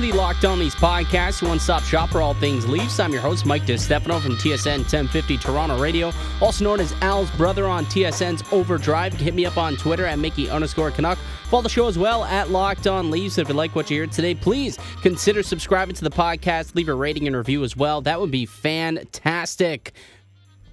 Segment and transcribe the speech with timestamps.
[0.00, 2.98] the Locked On Leafs podcast, one stop shop for all things Leafs.
[2.98, 7.66] I'm your host, Mike DeStefano from TSN 1050 Toronto Radio, also known as Al's brother
[7.66, 9.12] on TSN's Overdrive.
[9.12, 11.18] Hit me up on Twitter at Mickey underscore Canuck.
[11.48, 13.36] Follow the show as well at Locked On Leafs.
[13.36, 16.74] If you like what you hear today, please consider subscribing to the podcast.
[16.74, 18.00] Leave a rating and review as well.
[18.00, 19.92] That would be fantastic.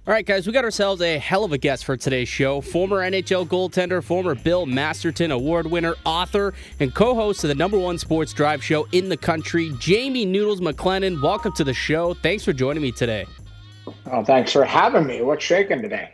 [0.07, 2.61] All right, guys, we got ourselves a hell of a guest for today's show.
[2.61, 7.77] Former NHL goaltender, former Bill Masterton Award winner, author, and co host of the number
[7.77, 11.21] one sports drive show in the country, Jamie Noodles McLennan.
[11.21, 12.13] Welcome to the show.
[12.13, 13.25] Thanks for joining me today.
[14.09, 15.23] Oh, thanks for having me.
[15.23, 16.13] What's shaking today?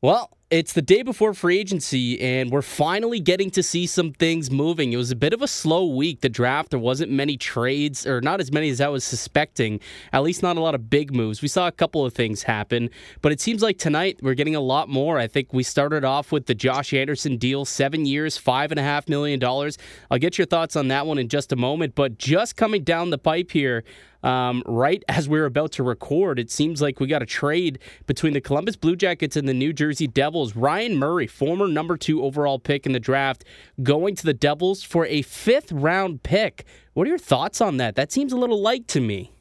[0.00, 4.48] Well, it's the day before free agency, and we're finally getting to see some things
[4.48, 4.92] moving.
[4.92, 6.20] It was a bit of a slow week.
[6.20, 9.80] The draft, there wasn't many trades, or not as many as I was suspecting.
[10.12, 11.42] At least not a lot of big moves.
[11.42, 12.90] We saw a couple of things happen,
[13.22, 15.18] but it seems like tonight we're getting a lot more.
[15.18, 18.84] I think we started off with the Josh Anderson deal, seven years, five and a
[18.84, 19.78] half million dollars.
[20.12, 23.10] I'll get your thoughts on that one in just a moment, but just coming down
[23.10, 23.82] the pipe here,
[24.28, 27.78] um, right as we are about to record, it seems like we got a trade
[28.06, 30.54] between the Columbus Blue Jackets and the New Jersey Devils.
[30.54, 33.44] Ryan Murray, former number two overall pick in the draft,
[33.82, 36.66] going to the Devils for a fifth round pick.
[36.92, 37.94] What are your thoughts on that?
[37.94, 39.32] That seems a little light to me.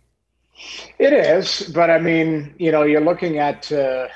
[0.99, 4.07] It is, but I mean, you know, you're looking at uh,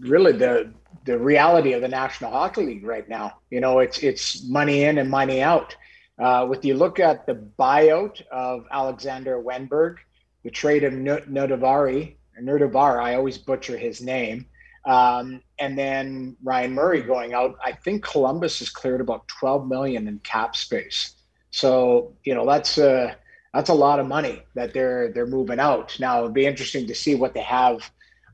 [0.00, 0.72] really the
[1.04, 3.40] the reality of the National Hockey League right now.
[3.50, 5.76] You know, it's it's money in and money out.
[6.18, 9.96] Uh, with you look at the buyout of Alexander Wennberg,
[10.44, 14.46] the trade of Nodavari, Nerdavar, I always butcher his name,
[14.84, 17.56] um, and then Ryan Murray going out.
[17.64, 21.14] I think Columbus has cleared about 12 million in cap space.
[21.50, 23.16] So you know that's a
[23.54, 25.96] that's a lot of money that they're they're moving out.
[26.00, 27.88] Now it'd be interesting to see what they have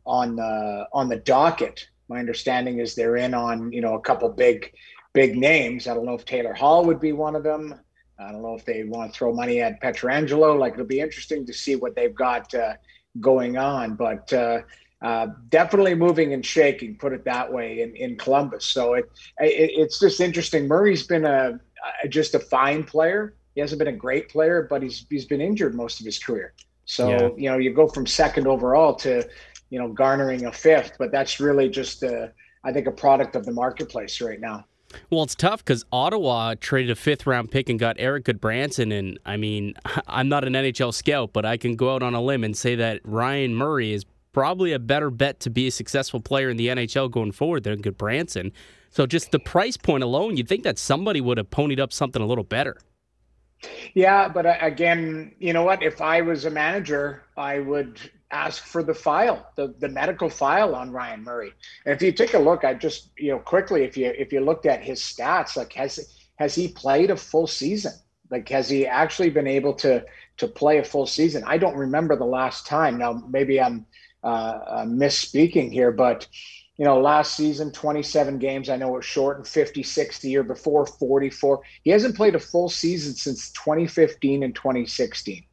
[0.06, 1.86] on the on the docket.
[2.08, 4.72] My understanding is they're in on you know a couple big
[5.12, 5.86] big names.
[5.86, 7.78] I don't know if Taylor Hall would be one of them.
[8.20, 10.58] I don't know if they want to throw money at Pietrangelo.
[10.58, 12.74] Like it'll be interesting to see what they've got uh,
[13.20, 13.94] going on.
[13.94, 14.60] But uh,
[15.02, 18.64] uh, definitely moving and shaking, put it that way, in, in Columbus.
[18.66, 20.68] So it, it it's just interesting.
[20.68, 21.58] Murray's been a,
[22.04, 23.34] a, just a fine player.
[23.54, 26.52] He hasn't been a great player, but he's he's been injured most of his career.
[26.84, 27.28] So yeah.
[27.36, 29.26] you know you go from second overall to
[29.70, 32.32] you know garnering a fifth, but that's really just a,
[32.64, 34.66] I think a product of the marketplace right now.
[35.10, 38.96] Well, it's tough because Ottawa traded a fifth round pick and got Erik Gudbranson.
[38.96, 39.74] And I mean,
[40.06, 42.74] I'm not an NHL scout, but I can go out on a limb and say
[42.76, 46.68] that Ryan Murray is probably a better bet to be a successful player in the
[46.68, 48.52] NHL going forward than Gudbranson.
[48.90, 52.20] So just the price point alone, you'd think that somebody would have ponied up something
[52.20, 52.76] a little better.
[53.94, 55.82] Yeah, but uh, again, you know what?
[55.82, 60.74] If I was a manager, I would ask for the file, the, the medical file
[60.74, 61.52] on Ryan Murray.
[61.84, 64.40] And if you take a look, I just you know quickly, if you if you
[64.40, 67.92] looked at his stats, like has has he played a full season?
[68.30, 70.04] Like has he actually been able to
[70.38, 71.42] to play a full season?
[71.46, 72.98] I don't remember the last time.
[72.98, 73.86] Now maybe I'm
[74.22, 76.26] uh, uh, misspeaking here, but
[76.80, 78.70] you know, last season, 27 games.
[78.70, 81.60] I know it short and 56 the year before, 44.
[81.82, 85.44] He hasn't played a full season since 2015 and 2016.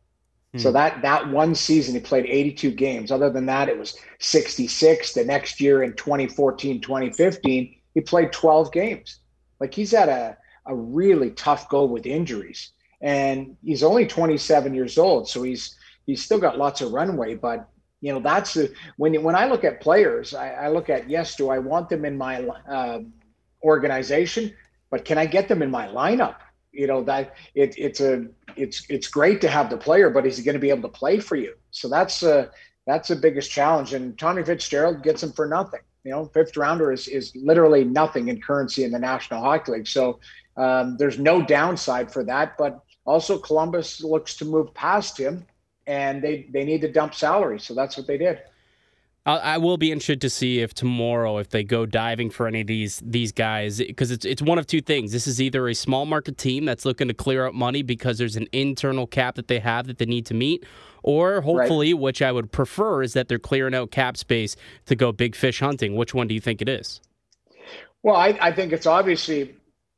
[0.57, 0.73] So hmm.
[0.75, 3.11] that that one season he played 82 games.
[3.11, 5.13] Other than that, it was 66.
[5.13, 9.19] The next year in 2014, 2015, he played 12 games.
[9.59, 12.71] Like he's had a, a really tough go with injuries.
[13.01, 17.35] And he's only 27 years old, so he's he's still got lots of runway.
[17.35, 17.69] But
[18.01, 21.35] you know, that's the, when when I look at players, I, I look at yes,
[21.35, 22.99] do I want them in my uh,
[23.63, 24.53] organization,
[24.89, 26.37] but can I get them in my lineup?
[26.77, 30.37] You know that it, it's a it's it's great to have the player, but is
[30.37, 31.55] he going to be able to play for you?
[31.71, 32.49] So that's uh,
[32.85, 33.93] that's the biggest challenge.
[33.93, 35.81] And Tommy Fitzgerald gets him for nothing.
[36.03, 39.87] You know, fifth rounder is is literally nothing in currency in the National Hockey League.
[39.87, 40.19] So
[40.55, 42.57] um, there's no downside for that.
[42.59, 45.47] But also Columbus looks to move past him,
[45.87, 47.59] and they they need to dump salary.
[47.59, 48.39] So that's what they did.
[49.35, 52.67] I will be interested to see if tomorrow, if they go diving for any of
[52.67, 55.11] these these guys, because it's it's one of two things.
[55.11, 58.37] This is either a small market team that's looking to clear out money because there's
[58.37, 60.65] an internal cap that they have that they need to meet,
[61.03, 62.01] or hopefully, right.
[62.01, 64.55] which I would prefer, is that they're clearing out cap space
[64.85, 65.95] to go big fish hunting.
[65.95, 67.01] Which one do you think it is?
[68.03, 69.53] Well, I, I think it's obviously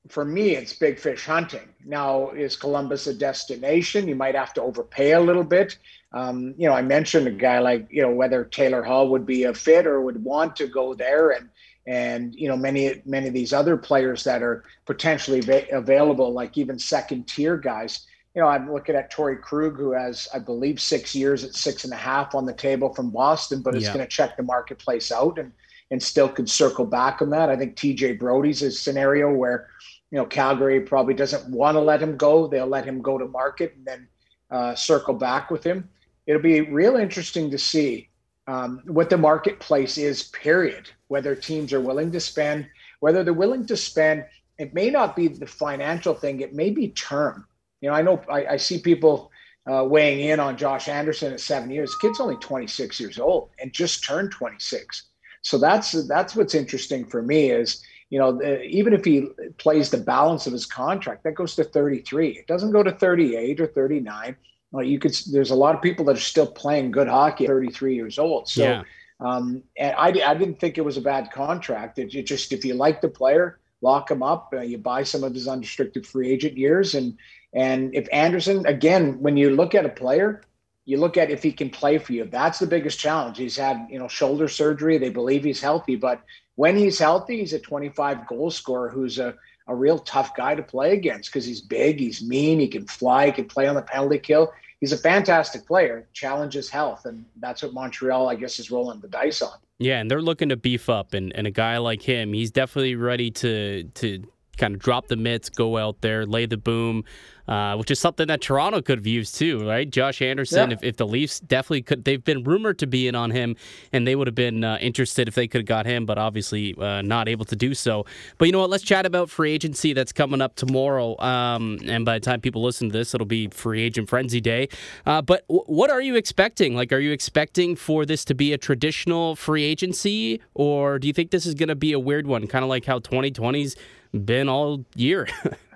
[0.08, 1.70] for me, it's big fish hunting.
[1.86, 4.08] Now, is Columbus a destination?
[4.08, 5.78] You might have to overpay a little bit.
[6.12, 9.44] Um, you know, I mentioned a guy like you know whether Taylor Hall would be
[9.44, 11.50] a fit or would want to go there, and
[11.86, 16.58] and you know many many of these other players that are potentially va- available, like
[16.58, 18.08] even second tier guys.
[18.36, 21.84] You know, I'm looking at Torey Krug, who has, I believe, six years at six
[21.84, 23.94] and a half on the table from Boston, but is yeah.
[23.94, 25.52] going to check the marketplace out and
[25.92, 27.50] and still could circle back on that.
[27.50, 29.70] I think TJ Brodie's a scenario where,
[30.12, 32.48] you know, Calgary probably doesn't want to let him go.
[32.48, 34.08] They'll let him go to market and then
[34.52, 35.90] uh, circle back with him.
[36.30, 38.08] It'll be real interesting to see
[38.46, 40.22] um, what the marketplace is.
[40.22, 40.88] Period.
[41.08, 42.68] Whether teams are willing to spend,
[43.00, 44.26] whether they're willing to spend.
[44.60, 46.42] It may not be the financial thing.
[46.42, 47.48] It may be term.
[47.82, 49.32] You know, I know I, I see people
[49.66, 51.90] uh, weighing in on Josh Anderson at seven years.
[51.90, 55.08] The kid's only 26 years old and just turned 26.
[55.42, 59.98] So that's that's what's interesting for me is you know even if he plays the
[59.98, 62.38] balance of his contract, that goes to 33.
[62.38, 64.36] It doesn't go to 38 or 39.
[64.72, 65.16] Well, you could.
[65.32, 68.48] There's a lot of people that are still playing good hockey at 33 years old.
[68.48, 68.84] So, yeah.
[69.20, 71.98] um, and I, I didn't think it was a bad contract.
[71.98, 74.54] It, it just if you like the player, lock him up.
[74.54, 77.18] Uh, you buy some of his unrestricted free agent years, and
[77.54, 80.42] and if Anderson, again, when you look at a player,
[80.90, 82.26] you look at if he can play for you.
[82.26, 83.38] That's the biggest challenge.
[83.38, 84.98] He's had, you know, shoulder surgery.
[84.98, 86.24] They believe he's healthy, but
[86.56, 89.36] when he's healthy, he's a 25 goal scorer who's a,
[89.68, 93.28] a real tough guy to play against because he's big, he's mean, he can fly,
[93.28, 94.52] he can play on the penalty kill.
[94.80, 99.10] He's a fantastic player, challenges health, and that's what Montreal, I guess, is rolling the
[99.10, 99.60] dice on.
[99.78, 102.96] Yeah, and they're looking to beef up, and, and a guy like him, he's definitely
[102.96, 104.24] ready to to
[104.58, 107.04] kind of drop the mitts, go out there, lay the boom,
[107.50, 109.90] uh, which is something that Toronto could have used too, right?
[109.90, 110.76] Josh Anderson, yeah.
[110.78, 113.56] if, if the Leafs definitely could, they've been rumored to be in on him,
[113.92, 116.76] and they would have been uh, interested if they could have got him, but obviously
[116.78, 118.06] uh, not able to do so.
[118.38, 118.70] But you know what?
[118.70, 121.20] Let's chat about free agency that's coming up tomorrow.
[121.20, 124.70] Um, and by the time people listen to this, it'll be free agent frenzy day.
[125.08, 126.76] Uh, but w- what are you expecting?
[126.76, 131.14] Like, are you expecting for this to be a traditional free agency, or do you
[131.14, 133.76] think this is going to be a weird one, kind of like how 2020's
[134.24, 135.28] been all year?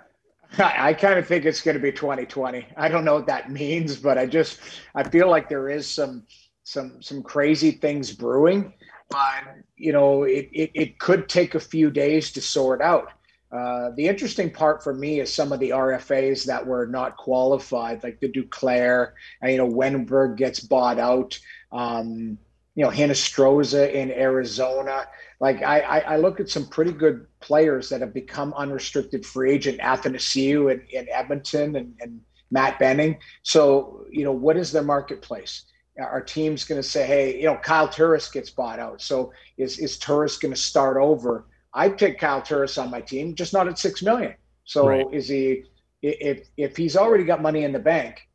[0.60, 2.68] I, I kind of think it's going to be 2020.
[2.78, 4.60] I don't know what that means, but I just
[4.96, 6.26] I feel like there is some
[6.64, 8.74] some some crazy things brewing,
[9.10, 9.44] but
[9.76, 13.12] you know it it, it could take a few days to sort out.
[13.52, 18.04] Uh, the interesting part for me is some of the RFAs that were not qualified,
[18.04, 19.12] like the Duclair,
[19.44, 21.40] you know, Wennberg gets bought out.
[21.72, 22.40] Um,
[22.76, 25.06] you know, Hinostroza in Arizona.
[25.40, 29.52] Like I, I, I, look at some pretty good players that have become unrestricted free
[29.52, 32.22] agent, Athanasiou in, in Edmonton and, and
[32.52, 33.18] Matt Benning.
[33.42, 35.66] So, you know, what is their marketplace?
[36.00, 39.02] Our team's going to say, hey, you know, Kyle Turris gets bought out.
[39.02, 41.46] So is, is Turris going to start over?
[41.74, 44.36] I'd pick Kyle Turris on my team, just not at six million.
[44.66, 45.06] So right.
[45.12, 45.66] is he
[46.04, 48.28] if if he's already got money in the bank,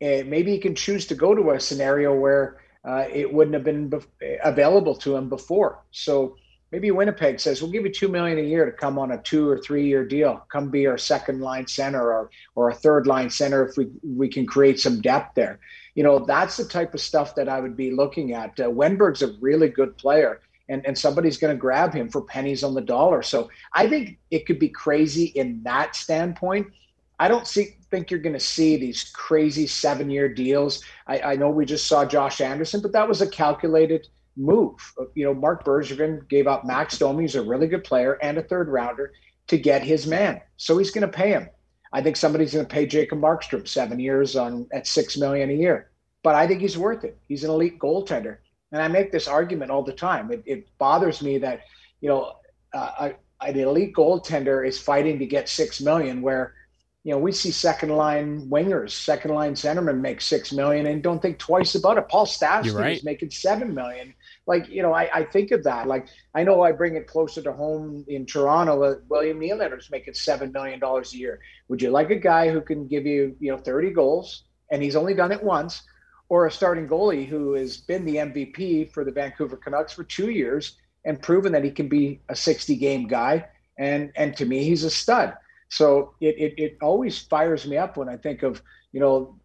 [0.00, 3.64] eh, maybe he can choose to go to a scenario where uh, it wouldn't have
[3.64, 5.84] been be- available to him before.
[5.90, 6.36] So
[6.72, 9.48] maybe Winnipeg says we'll give you two million a year to come on a two
[9.48, 13.30] or three year deal, come be our second line center or or a third line
[13.30, 15.58] center if we we can create some depth there.
[15.94, 18.58] You know that's the type of stuff that I would be looking at.
[18.58, 20.40] Uh, Wennberg's a really good player.
[20.68, 23.22] And, and somebody's going to grab him for pennies on the dollar.
[23.22, 26.66] So I think it could be crazy in that standpoint.
[27.20, 30.82] I don't see think you're going to see these crazy seven year deals.
[31.06, 34.74] I, I, know we just saw Josh Anderson, but that was a calculated move.
[35.14, 38.42] You know, Marc Bergevin gave up Max Domi, who's a really good player and a
[38.42, 39.12] third rounder,
[39.48, 40.40] to get his man.
[40.56, 41.48] So he's going to pay him.
[41.92, 45.54] I think somebody's going to pay Jacob Markstrom seven years on at six million a
[45.54, 45.90] year,
[46.22, 47.16] but I think he's worth it.
[47.28, 48.38] He's an elite goaltender,
[48.72, 50.30] and I make this argument all the time.
[50.32, 51.60] It, it bothers me that
[52.00, 52.32] you know
[52.74, 56.54] uh, an elite goaltender is fighting to get six million, where
[57.06, 61.22] you know, we see second line wingers, second line centermen make six million and don't
[61.22, 62.08] think twice about it.
[62.08, 62.96] Paul Stastny right.
[62.96, 64.12] is making seven million.
[64.46, 65.88] Like, you know, I, I think of that.
[65.88, 68.82] Like, I know I bring it closer to home in Toronto.
[68.82, 71.40] Uh, William is making seven million dollars a year.
[71.68, 74.96] Would you like a guy who can give you, you know, 30 goals and he's
[74.96, 75.82] only done it once,
[76.28, 80.30] or a starting goalie who has been the MVP for the Vancouver Canucks for two
[80.30, 83.46] years and proven that he can be a 60 game guy?
[83.78, 85.34] And and to me, he's a stud.
[85.68, 88.62] So it, it, it always fires me up when I think of,
[88.92, 89.38] you know,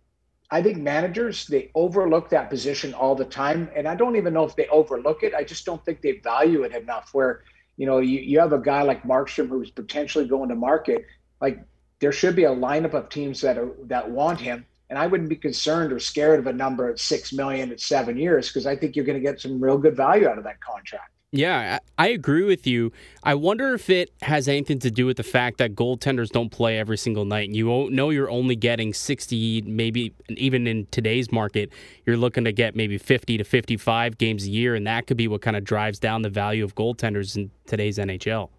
[0.53, 3.69] I think managers, they overlook that position all the time.
[3.73, 5.33] And I don't even know if they overlook it.
[5.33, 7.43] I just don't think they value it enough where,
[7.77, 11.05] you know, you, you have a guy like Markstrom who's potentially going to market.
[11.39, 11.63] Like
[11.99, 14.65] there should be a lineup of teams that are that want him.
[14.89, 18.17] And I wouldn't be concerned or scared of a number at six million at seven
[18.17, 20.59] years because I think you're going to get some real good value out of that
[20.59, 21.11] contract.
[21.33, 22.91] Yeah, I agree with you.
[23.23, 26.77] I wonder if it has anything to do with the fact that goaltenders don't play
[26.77, 27.47] every single night.
[27.47, 31.71] And you know you're only getting 60, maybe even in today's market,
[32.05, 34.75] you're looking to get maybe 50 to 55 games a year.
[34.75, 37.97] And that could be what kind of drives down the value of goaltenders in today's
[37.97, 38.49] NHL.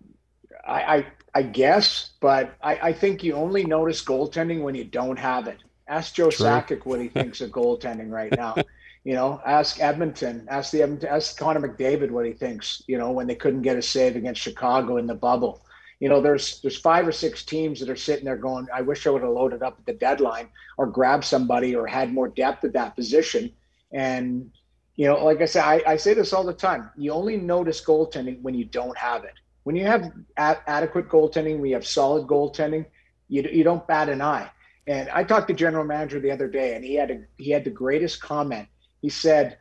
[0.67, 5.19] I, I, I guess, but I, I, think you only notice goaltending when you don't
[5.19, 5.59] have it.
[5.89, 6.47] Ask Joe True.
[6.47, 8.55] Sakic what he thinks of goaltending right now.
[9.05, 12.83] You know, ask Edmonton, ask the Edmonton, ask Connor McDavid what he thinks.
[12.87, 15.63] You know, when they couldn't get a save against Chicago in the bubble.
[16.01, 19.07] you know, there's there's five or six teams that are sitting there going, I wish
[19.07, 22.65] I would have loaded up at the deadline or grabbed somebody or had more depth
[22.65, 23.53] at that position.
[23.93, 24.51] And
[24.97, 26.91] you know, like I say, I, I say this all the time.
[26.97, 29.35] You only notice goaltending when you don't have it.
[29.63, 30.05] When you have
[30.37, 32.87] a- adequate goaltending, we have solid goaltending.
[33.29, 34.51] You, you don't bat an eye.
[34.87, 37.65] And I talked to general manager the other day, and he had a, he had
[37.65, 38.69] the greatest comment.
[39.03, 39.59] He said,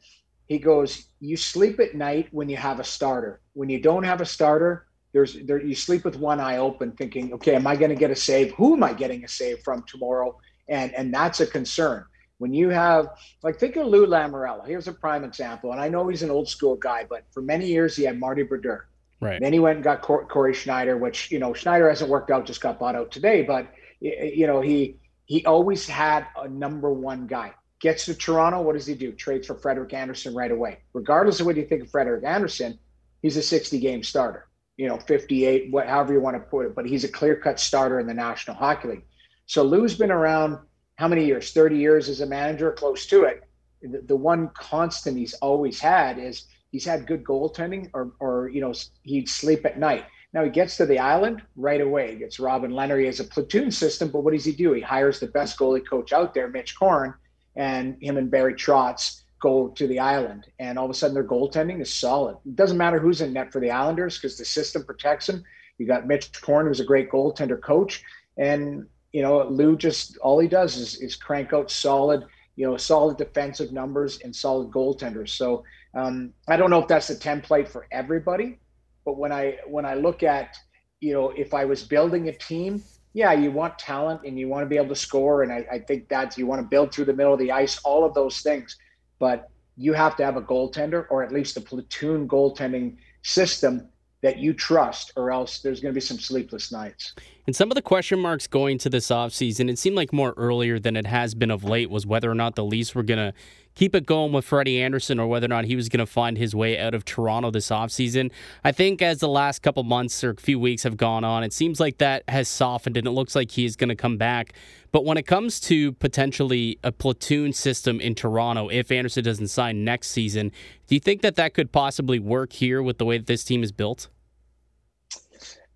[0.47, 3.41] he goes, "You sleep at night when you have a starter.
[3.53, 7.33] When you don't have a starter, there's there you sleep with one eye open thinking
[7.33, 8.53] okay am i going to get a save?
[8.53, 10.37] Who am i getting a save from tomorrow?
[10.69, 12.05] And and that's a concern.
[12.37, 13.09] When you have
[13.43, 16.47] like think of lou lamoriello here's a prime example and i know he's an old
[16.47, 18.87] school guy but for many years he had marty brodeur.
[19.19, 19.39] Right.
[19.39, 22.61] Then he went and got Cory schneider which you know schneider hasn't worked out just
[22.61, 23.67] got bought out today but
[23.99, 28.85] you know he he always had a number one guy gets to toronto what does
[28.85, 32.23] he do trades for Frederik Andersen right away regardless of what you think of Frederik
[32.23, 32.79] Andersen,
[33.21, 34.47] he's a 60 game starter
[34.81, 37.59] you know, 58, what, however you want to put it, but he's a clear cut
[37.59, 39.05] starter in the National Hockey League.
[39.45, 40.57] So Lou's been around
[40.95, 41.51] how many years?
[41.51, 43.43] 30 years as a manager, close to it.
[43.83, 48.59] The, the one constant he's always had is he's had good goaltending or, or, you
[48.59, 48.73] know,
[49.03, 50.05] he'd sleep at night.
[50.33, 52.13] Now he gets to the island right away.
[52.13, 52.99] He gets Robin Lehner.
[52.99, 54.71] He has a platoon system, but what does he do?
[54.73, 57.13] He hires the best goalie coach out there, Mitch Korn,
[57.55, 61.23] and him and Barry Trotz go to the island, and all of a sudden their
[61.23, 62.37] goaltending is solid.
[62.45, 65.43] It doesn't matter who's in net for the Islanders because the system protects them.
[65.77, 68.03] You got Mitch Korn, who's a great goaltender coach,
[68.37, 72.23] and you know Lou just all he does is, is crank out solid,
[72.55, 75.29] you know, solid defensive numbers and solid goaltenders.
[75.29, 75.63] So
[75.95, 78.59] um, I don't know if that's the template for everybody,
[79.05, 80.55] but when I when I look at
[80.99, 84.63] you know if I was building a team, yeah, you want talent and you want
[84.63, 87.05] to be able to score, and I, I think that you want to build through
[87.05, 88.77] the middle of the ice, all of those things
[89.21, 93.87] but you have to have a goaltender or at least a platoon goaltending system
[94.23, 97.13] that you trust, or else there's going to be some sleepless nights.
[97.47, 100.79] And some of the question marks going to this offseason, it seemed like more earlier
[100.79, 103.33] than it has been of late, was whether or not the Leafs were going to
[103.75, 106.37] keep it going with Freddie Andersen or whether or not he was going to find
[106.37, 108.31] his way out of Toronto this offseason.
[108.63, 111.53] I think as the last couple months or a few weeks have gone on, it
[111.53, 114.53] seems like that has softened and it looks like he is going to come back.
[114.91, 119.85] But when it comes to potentially a platoon system in Toronto, if Andersen doesn't sign
[119.85, 120.51] next season,
[120.87, 123.63] do you think that that could possibly work here with the way that this team
[123.63, 124.09] is built?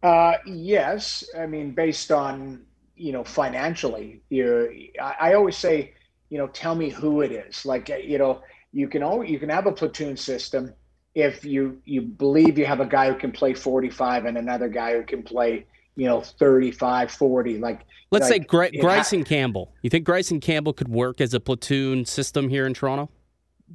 [0.03, 5.93] Uh, yes, I mean based on you know financially, you I, I always say
[6.29, 7.65] you know, tell me who it is.
[7.65, 8.41] Like, uh, you know,
[8.73, 10.73] you can always, you can have a platoon system
[11.13, 14.95] if you you believe you have a guy who can play 45 and another guy
[14.95, 19.71] who can play you know 35 40 like let's like, say Gr- Bryson ha- Campbell
[19.81, 23.09] you think Bryson Campbell could work as a platoon system here in Toronto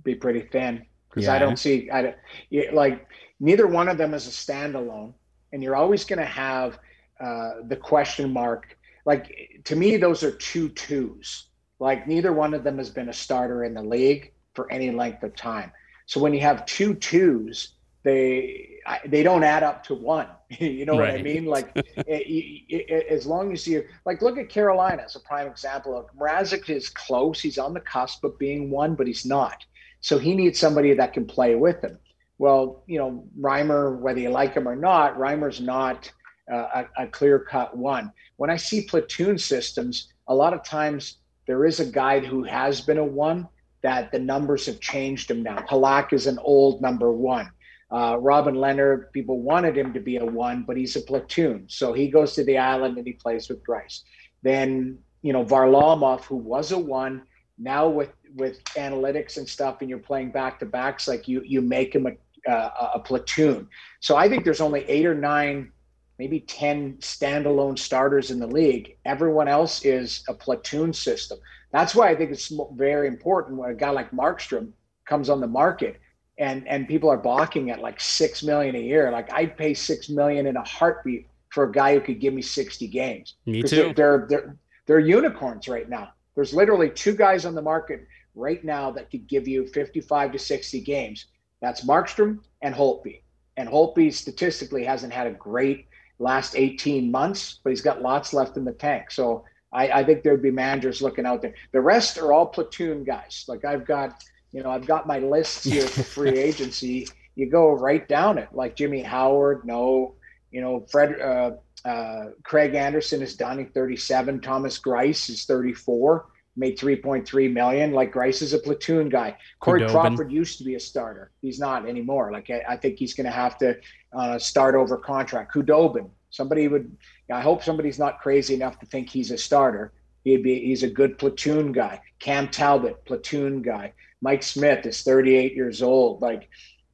[0.05, 1.33] be pretty thin because yeah.
[1.33, 3.07] I don't see I don't, like
[3.41, 5.15] neither one of them is a standalone
[5.53, 6.79] and you're always going to have
[7.21, 11.49] uh, the question mark like to me those are two twos
[11.81, 15.23] like neither one of them has been a starter in the league for any length
[15.23, 15.73] of time.
[16.07, 20.27] So when you have two twos, they they don't add up to one.
[20.51, 21.13] you know right.
[21.13, 21.47] what I mean?
[21.47, 25.47] Like it, it, it, as long as you like, look at Carolina as a prime
[25.47, 27.41] example of Mrazek is close.
[27.41, 29.65] He's on the cusp of being one, but he's not.
[30.01, 31.99] So he needs somebody that can play with him.
[32.41, 36.11] Well, you know, Reimer, whether you like him or not, Reimer's not
[36.51, 38.11] uh, a, a clear cut one.
[38.39, 42.81] When I see platoon systems, a lot of times there is a guy who has
[42.81, 43.47] been a one
[43.83, 45.59] that the numbers have changed him now.
[45.69, 47.51] Halak is an old number one.
[47.91, 51.67] Uh, Robin Lehner, people wanted him to be a one, but he's a platoon.
[51.69, 54.01] So he goes to the island and he plays with Greiss.
[54.43, 57.21] Then, you know, Varlamov, who was a one,
[57.61, 61.61] now with with analytics and stuff, and you're playing back to backs, like you you
[61.61, 62.13] make him a,
[62.49, 63.69] uh, a platoon.
[64.01, 65.73] So I think there's only eight or nine
[66.19, 68.99] maybe 10 standalone starters in the league.
[69.07, 71.39] Everyone else is a platoon system.
[71.73, 74.73] That's why I think it's very important when a guy like Markstrom
[75.07, 75.99] comes on the market
[76.37, 79.11] and and people are balking at like 6 million a year.
[79.11, 82.43] Like I'd pay 6 million in a heartbeat for a guy who could give me
[82.43, 83.37] 60 games.
[83.47, 83.93] Me too.
[83.97, 84.57] They're, they're,
[84.87, 86.13] they're unicorns right now.
[86.35, 90.39] There's literally two guys on the market right now that could give you 55 to
[90.39, 91.27] 60 games.
[91.61, 93.23] That's Markstrom and Holtby.
[93.57, 95.87] And Holtby statistically hasn't had a great
[96.19, 99.11] last 18 months, but he's got lots left in the tank.
[99.11, 101.55] So I, I think there'd be managers looking out there.
[101.73, 103.45] The rest are all platoon guys.
[103.49, 107.09] Like I've got, you know, I've got my lists here for free agency.
[107.37, 108.49] You go right down it.
[108.53, 110.15] Like Jimmy Howard, no.
[110.51, 111.53] You know, Fred, uh,
[111.89, 114.41] uh, Craig Anderson is done at 37.
[114.41, 116.27] Thomas Greiss is 34.
[116.57, 117.93] Made 3.3 million.
[117.93, 119.37] Like Greiss is a platoon guy.
[119.61, 119.91] Corey Khudobin.
[119.91, 121.31] Crawford used to be a starter.
[121.41, 122.33] He's not anymore.
[122.33, 123.77] Like I, I think he's going to have to
[124.13, 125.55] uh, start over contract.
[125.55, 126.97] Khudobin, somebody would.
[127.33, 129.93] I hope somebody's not crazy enough to think he's a starter.
[130.25, 130.59] He'd be.
[130.61, 132.01] He's a good platoon guy.
[132.19, 133.93] Cam Talbot, platoon guy.
[134.21, 136.21] Mike Smith is 38 years old.
[136.21, 136.49] Like,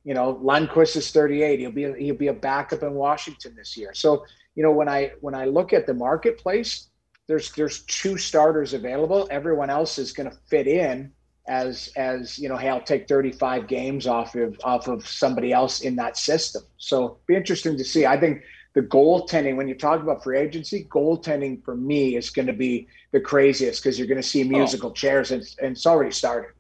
[0.04, 1.58] you know, Lundqvist is 38.
[1.58, 3.92] He'll be a, he'll be a backup in Washington this year.
[3.94, 6.88] So, you know, when I when I look at the marketplace,
[7.26, 9.26] there's there's two starters available.
[9.30, 11.12] Everyone else is going to fit in
[11.49, 12.56] as as you know.
[12.56, 16.62] Hey, I'll take 35 games off of off of somebody else in that system.
[16.76, 18.06] So, be interesting to see.
[18.06, 18.42] I think
[18.75, 22.87] the goaltending when you talk about free agency, goaltending for me is going to be
[23.12, 24.49] the craziest because you're going to see oh.
[24.49, 24.95] musical oh.
[24.95, 26.50] chairs and, and it's already started.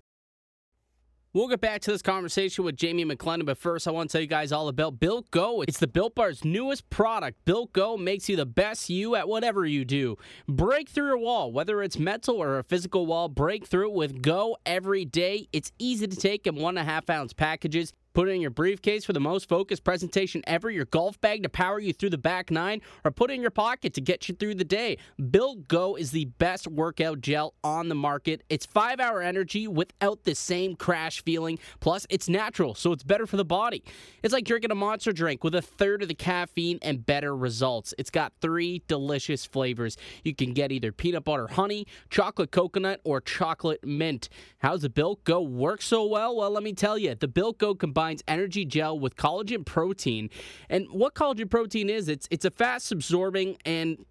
[1.36, 4.22] We'll get back to this conversation with Jamie McLennan, but first, I want to tell
[4.22, 5.60] you guys all about Built Go.
[5.60, 7.44] It's the Built Bar's newest product.
[7.44, 10.16] Built Go makes you the best you at whatever you do.
[10.48, 14.56] Break through your wall, whether it's mental or a physical wall, break through with Go
[14.64, 15.46] every day.
[15.52, 17.92] It's easy to take in one and a half ounce packages.
[18.16, 21.50] Put it in your briefcase for the most focused presentation ever, your golf bag to
[21.50, 24.34] power you through the back nine, or put it in your pocket to get you
[24.34, 24.96] through the day.
[25.30, 28.42] Built Go is the best workout gel on the market.
[28.48, 31.58] It's five hour energy without the same crash feeling.
[31.80, 33.84] Plus, it's natural, so it's better for the body.
[34.22, 37.92] It's like drinking a monster drink with a third of the caffeine and better results.
[37.98, 39.98] It's got three delicious flavors.
[40.24, 44.30] You can get either peanut butter honey, chocolate coconut, or chocolate mint.
[44.60, 46.34] How's the Built Go work so well?
[46.34, 50.30] Well, let me tell you, the Built Go combines combines energy gel with collagen protein.
[50.70, 54.04] And what collagen protein is, it's it's a fast absorbing and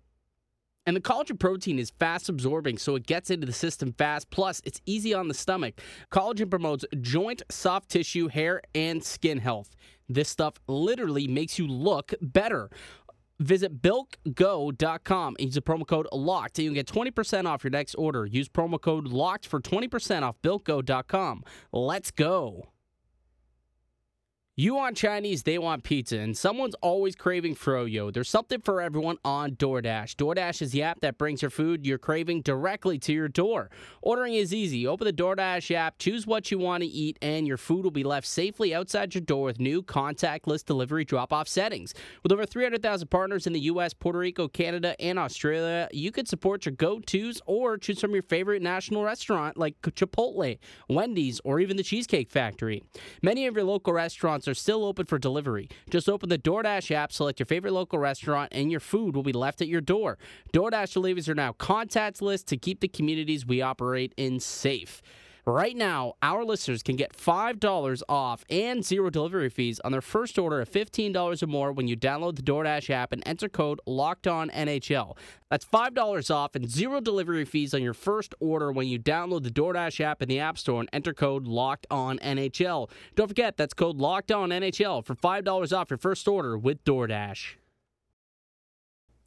[0.86, 4.30] and the collagen protein is fast absorbing, so it gets into the system fast.
[4.30, 5.82] Plus, it's easy on the stomach.
[6.12, 9.72] Collagen promotes joint, soft tissue, hair, and skin health.
[10.08, 12.70] This stuff literally makes you look better.
[13.40, 17.96] Visit BuiltGo.com and use the promo code LOCKED and you get 20% off your next
[17.96, 18.26] order.
[18.26, 21.44] Use promo code LOCKED for 20% off BuiltGo.com.
[21.74, 22.68] Let's go.
[24.58, 28.14] You want Chinese, they want pizza, and someone's always craving froyo.
[28.14, 30.16] There's something for everyone on DoorDash.
[30.16, 33.70] DoorDash is the app that brings your food you're craving directly to your door.
[34.02, 34.88] Ordering is easy.
[34.88, 38.06] Open the DoorDash app, choose what you want to eat, and your food will be
[38.06, 41.94] left safely outside your door with new contactless delivery drop-off settings.
[42.24, 46.66] With over 300,000 partners in the U.S., Puerto Rico, Canada, and Australia, you can support
[46.66, 51.84] your go-tos or choose from your favorite national restaurant like Chipotle, Wendy's, or even the
[51.84, 52.82] Cheesecake Factory.
[53.22, 55.70] Many of your local restaurants restaurants are still open for delivery.
[55.90, 59.34] Just open the DoorDash app, select your favorite local restaurant, and your food will be
[59.34, 60.18] left at your door.
[60.54, 65.02] DoorDash deliveries are now contactless to keep the communities we operate in safe.
[65.48, 70.40] Right now, our listeners can get $5 off and zero delivery fees on their first
[70.40, 73.80] order of $15 or more when you download the DoorDash app and enter code
[74.50, 75.16] NHL.
[75.52, 79.52] That's $5 off and zero delivery fees on your first order when you download the
[79.52, 82.90] DoorDash app in the App Store and enter code NHL.
[83.14, 87.58] Don't forget, that's code NHL for $5 off your first order with DoorDash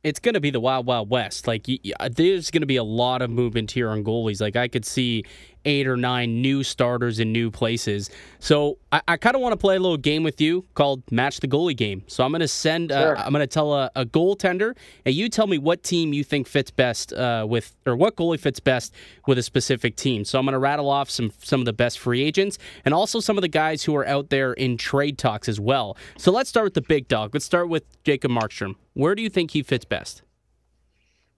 [0.04, 1.66] it's going to be the wild wild west like
[2.12, 5.24] there's going to be a lot of movement here on goalies like i could see
[5.64, 8.10] eight or nine new starters in new places.
[8.38, 11.40] So I, I kind of want to play a little game with you called Match
[11.40, 12.04] the Goalie Game.
[12.06, 15.28] So I'm going to send, uh, I'm going to tell a, a, goaltender, and you
[15.28, 18.94] tell me what team you think fits best uh, with, or what goalie fits best
[19.26, 20.24] with a specific team.
[20.24, 23.20] So I'm going to rattle off some some of the best free agents and also
[23.20, 25.96] some of the guys who are out there in trade talks as well.
[26.16, 27.34] So let's start with the big dog.
[27.34, 28.74] Let's start with Jacob Markstrom.
[28.94, 30.22] Where do you think he fits best?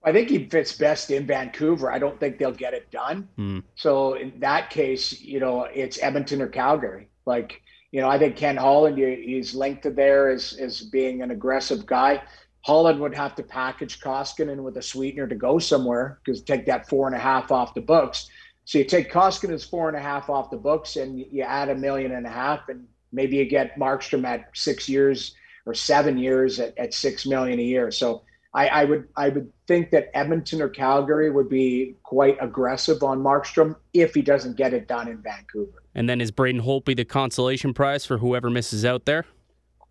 [0.03, 1.93] I think he fits best in Vancouver.
[1.93, 3.29] I don't think they'll get it done.
[3.39, 3.63] Mm.
[3.75, 7.09] So in that case, you know, it's Edmonton or Calgary.
[7.27, 7.61] Like,
[7.93, 11.85] you know, I think Ken Holland, he's linked to there as, as being an aggressive
[11.85, 12.23] guy.
[12.63, 16.89] Holland would have to package Koskinen with a sweetener to go somewhere because take that
[16.89, 18.29] four and a half off the books.
[18.65, 21.75] So you take Koskinen's four and a half off the books and you add a
[21.75, 25.35] million and a half, and maybe you get Markstrom at six years
[25.67, 27.91] or seven years at, at six million a year.
[27.91, 33.03] So I, I, would I would think that Edmonton or Calgary would be quite aggressive
[33.03, 35.83] on Markstrom if he doesn't get it done in Vancouver.
[35.95, 39.25] And then is Braden Holtby the consolation prize for whoever misses out there?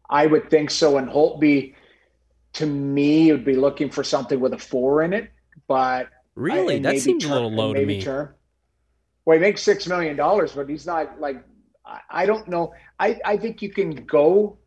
[0.09, 0.97] I would think so.
[0.97, 1.73] And Holtby,
[2.53, 5.31] to me, would be looking for something with a four in it.
[5.67, 8.01] But really, I, that seems term, a little low to me.
[8.01, 8.33] Term.
[9.25, 11.43] Well, he makes six million dollars, but he's not like
[11.85, 12.73] I, I don't know.
[12.99, 14.57] I, I think you can go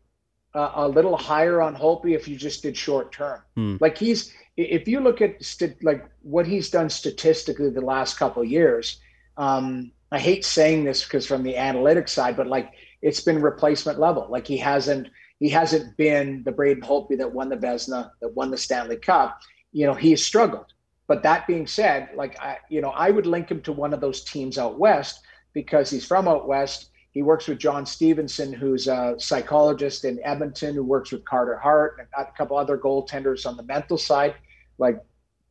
[0.55, 3.41] uh, a little higher on Holtby if you just did short term.
[3.55, 3.77] Hmm.
[3.79, 8.43] Like he's, if you look at st- like what he's done statistically the last couple
[8.43, 8.99] years,
[9.37, 13.99] um, I hate saying this because from the analytics side, but like it's been replacement
[13.99, 14.27] level.
[14.29, 15.07] Like he hasn't,
[15.39, 19.39] he hasn't been the Braden Holtby that won the Vezina, that won the Stanley Cup.
[19.71, 20.67] You know, he has struggled.
[21.07, 24.01] But that being said, like I, you know, I would link him to one of
[24.01, 25.19] those teams out west
[25.53, 26.89] because he's from out west.
[27.13, 31.97] He works with John Stevenson, who's a psychologist in Edmonton, who works with Carter Hart
[31.99, 34.35] and a couple other goaltenders on the mental side.
[34.79, 34.99] Like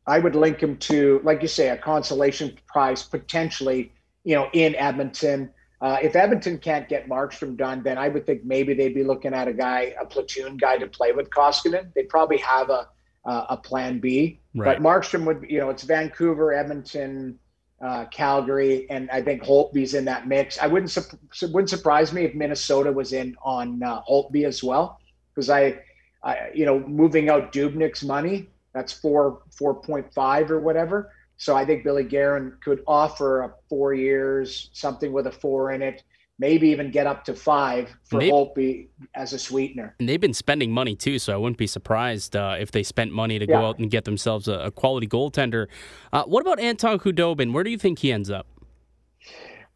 [0.05, 3.93] I would link him to, like you say, a consolation prize potentially,
[4.25, 5.49] you know, in Edmonton.
[5.79, 9.33] Uh, if Edmonton can't get Markstrom done, then I would think maybe they'd be looking
[9.33, 11.93] at a guy, a platoon guy to play with Koskinen.
[11.93, 12.87] They'd probably have a
[13.25, 14.41] uh, a plan B.
[14.53, 14.77] Right.
[14.77, 17.39] But Markstrom would, you know, it's Vancouver, Edmonton,
[17.83, 20.57] uh, Calgary, and I think Holtby's in that mix.
[20.57, 24.99] I wouldn't su- wouldn't surprise me if Minnesota was in on uh, Holtby as well,
[25.33, 25.79] because I,
[26.23, 31.11] I, you know, moving out Dubnyk's money, that's four four point five or whatever.
[31.37, 35.81] So I think Billy Guerin could offer a four years, something with a four in
[35.81, 36.03] it,
[36.39, 39.95] maybe even get up to five for maybe, Holtby as a sweetener.
[39.99, 43.11] And they've been spending money too, so I wouldn't be surprised uh, if they spent
[43.11, 43.59] money to yeah.
[43.59, 45.67] go out and get themselves a, a quality goaltender.
[46.11, 47.53] Uh, what about Anton Khudobin?
[47.53, 48.47] Where do you think he ends up?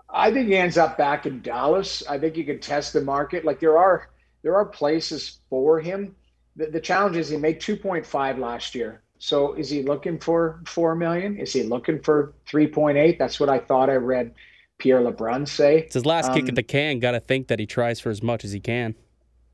[0.09, 2.03] I think he ends up back in Dallas.
[2.09, 3.45] I think you can test the market.
[3.45, 4.09] Like there are
[4.41, 6.15] there are places for him
[6.57, 9.01] the, the challenge is he made 2.5 last year.
[9.19, 11.37] So is he looking for 4 million?
[11.37, 13.17] Is he looking for 3.8?
[13.17, 14.33] That's what I thought I read
[14.77, 15.79] Pierre LeBrun say.
[15.79, 16.99] It's his last um, kick at um, the can.
[16.99, 18.95] Got to think that he tries for as much as he can.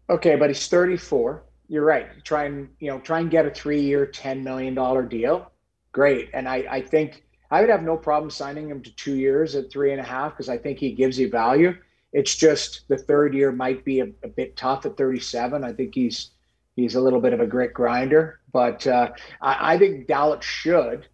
[0.09, 1.43] Okay, but he's 34.
[1.69, 2.07] You're right.
[2.23, 5.51] Try and, you know, try and get a three year, $10 million deal.
[5.91, 6.29] Great.
[6.33, 9.71] And I, I think I would have no problem signing him to two years at
[9.71, 11.75] three and a half because I think he gives you value.
[12.11, 15.63] It's just the third year might be a, a bit tough at 37.
[15.63, 16.31] I think he's
[16.75, 21.07] He's a little bit of a grit grinder, but uh, I, I, think Dallas should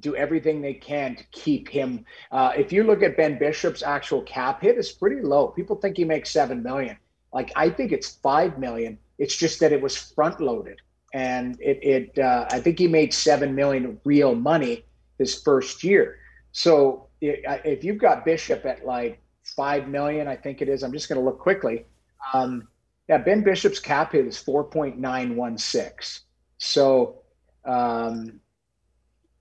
[0.00, 2.04] do everything they can to keep him.
[2.30, 5.48] Uh, if you look at Ben Bishop's actual cap hit, it's pretty low.
[5.48, 6.96] People think he makes seven million.
[7.32, 8.98] Like I think it's five million.
[9.18, 10.80] It's just that it was front loaded,
[11.12, 11.78] and it.
[11.82, 14.84] it uh, I think he made seven million real money
[15.18, 16.18] his first year.
[16.52, 20.82] So if you've got Bishop at like five million, I think it is.
[20.82, 21.84] I'm just going to look quickly.
[22.32, 22.68] Um,
[23.08, 26.20] yeah, Ben Bishop's cap hit is 4.916.
[26.58, 27.22] So,
[27.64, 28.40] um,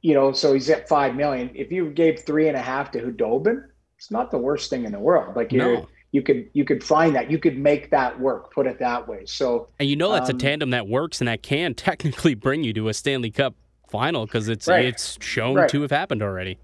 [0.08, 1.52] you know, so he's at 5 million.
[1.54, 3.62] If you gave three and a half to Khudobin,
[3.98, 5.36] it's not the worst thing in the world.
[5.36, 5.88] Like you no.
[6.14, 9.26] you could, you could find that you could make that work, put it that way.
[9.26, 12.64] So, and you know, that's um, a tandem that works and that can technically bring
[12.64, 13.54] you to a Stanley Cup
[13.90, 14.86] final because it's, right.
[14.86, 15.70] it's shown right.
[15.72, 16.58] to have happened already.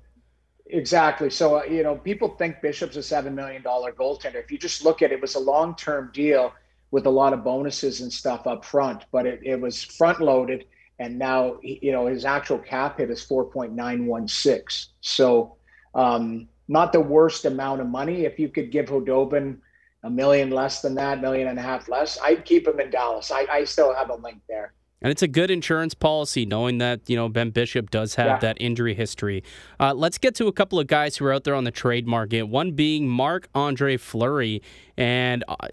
[0.67, 1.29] Exactly.
[1.29, 4.35] So, uh, you know, people think Bishop's a $7 million goaltender.
[4.35, 6.53] If you just look at it, it was a long term deal
[6.91, 10.63] with a lot of bonuses and stuff up front, but it, it was front loaded.
[10.99, 14.87] And now, you know, his actual cap hit is 4.916.
[15.01, 15.55] So,
[15.95, 18.25] um, not the worst amount of money.
[18.25, 19.57] If you could give Khudobin
[20.03, 23.31] a million less than that, million and a half less, I'd keep him in Dallas.
[23.31, 24.73] I, I still have a link there.
[25.01, 28.39] And it's a good insurance policy, knowing that you know Ben Bishop does have yeah.
[28.39, 29.43] that injury history.
[29.77, 32.07] Uh, let's get to a couple of guys who are out there on the trade
[32.07, 32.43] market.
[32.43, 34.61] One being Marc Andre Fleury,
[34.95, 35.67] and uh,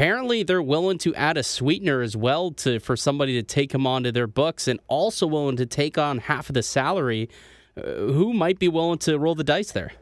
[0.00, 3.86] apparently they're willing to add a sweetener as well to for somebody to take him
[3.86, 7.28] onto their books and also willing to take on half of the salary.
[7.76, 9.92] Uh, who might be willing to roll the dice there?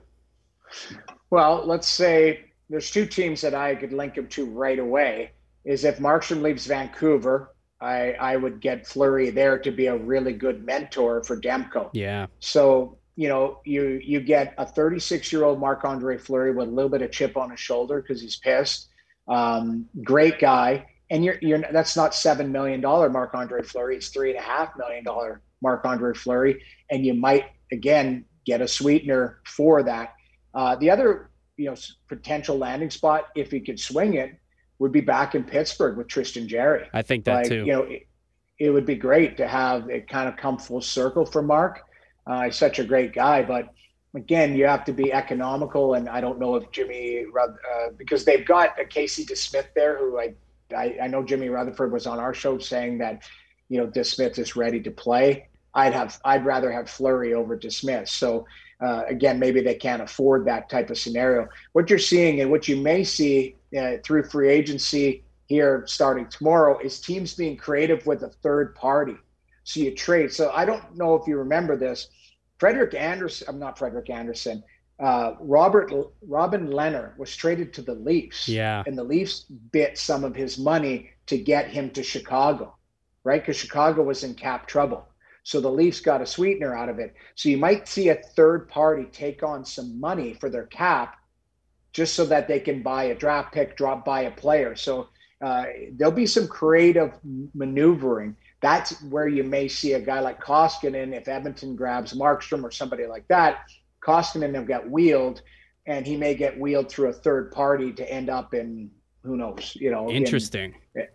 [1.31, 5.33] Well, let's say there's two teams that I could link him to right away.
[5.65, 10.33] Is if Markstrom leaves Vancouver, I I would get Fleury there to be a really
[10.33, 11.91] good mentor for Demko.
[11.93, 12.27] Yeah.
[12.39, 16.71] So you know you you get a 36 year old Marc Andre Fleury with a
[16.71, 18.88] little bit of chip on his shoulder because he's pissed
[19.29, 20.87] um, great guy.
[21.11, 23.97] And you're, you're that's not seven million dollar Marc Andre Fleury.
[23.97, 28.61] It's three and a half million dollar Marc Andre Fleury, and you might again get
[28.61, 30.15] a sweetener for that.
[30.55, 31.77] Uh, the other you know
[32.09, 34.39] potential landing spot, if he could swing it,
[34.79, 36.89] would be back in Pittsburgh with Tristan Jarry.
[36.93, 37.65] I think that like, too.
[37.65, 38.07] You know, it,
[38.59, 41.81] it, would be great to have it kind of come full circle for Marc.
[42.27, 43.69] Uh, he's such a great guy, but
[44.15, 45.95] again, you have to be economical.
[45.95, 50.19] And I don't know if Jimmy, uh, because they've got a Casey DeSmith there, who
[50.19, 50.35] I,
[50.77, 53.29] I, I know Jimmy Rutherford was on our show saying that,
[53.69, 55.49] you know, DeSmith is ready to play.
[55.75, 58.09] I'd have, I'd rather have Fleury over DeSmith.
[58.09, 58.47] So
[58.81, 61.49] uh, again, maybe they can't afford that type of scenario.
[61.73, 66.79] What you're seeing and what you may see uh, through free agency here starting tomorrow
[66.79, 69.17] is teams being creative with a third party.
[69.65, 70.33] So you trade.
[70.33, 72.09] So I don't know if you remember this
[72.59, 74.63] Frederik Andersen, I'm not Frederik Andersen.
[75.01, 75.93] Uh, Robert
[76.27, 78.49] Robin Lehner was traded to the Leafs.
[78.49, 78.83] Yeah.
[78.87, 82.75] And the Leafs bit some of his money to get him to Chicago,
[83.23, 83.41] right?
[83.41, 85.07] Because Chicago was in cap trouble.
[85.45, 87.15] So the Leafs got a sweetener out of it.
[87.37, 91.17] So you might see a third party take on some money for their cap
[91.93, 94.77] just so that they can buy a draft pick, drop by a player.
[94.77, 95.09] So
[95.41, 97.13] uh, there'll be some creative
[97.55, 102.71] maneuvering that's where you may see a guy like Koskinen if Edmonton grabs Markstrom or
[102.71, 103.61] somebody like that.
[104.05, 105.43] Koskinen will get wheeled,
[105.87, 108.91] and he may get wheeled through a third party to end up in
[109.23, 110.11] who knows, you know.
[110.11, 110.75] Interesting.
[110.95, 111.07] In,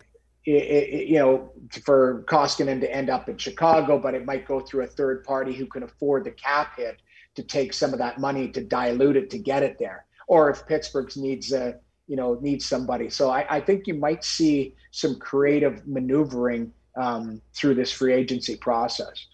[0.46, 1.50] it, it, you know,
[1.84, 5.54] for Koskinen to end up in Chicago, but it might go through a third party
[5.54, 7.00] who can afford the cap hit
[7.34, 10.04] to take some of that money to dilute it to get it there.
[10.28, 11.76] Or if Pittsburgh needs a,
[12.06, 13.08] you know, needs somebody.
[13.08, 18.56] So I, I think you might see some creative maneuvering um, through this free agency
[18.56, 19.26] process.